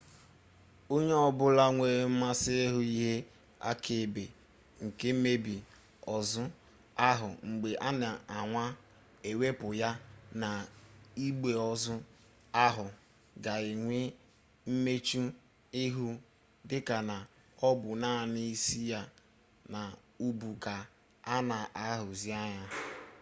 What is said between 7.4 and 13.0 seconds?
mgbe ana anwa iwepu ya na igbe-ozu ahu